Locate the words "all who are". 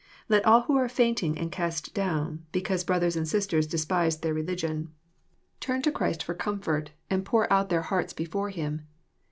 0.47-0.89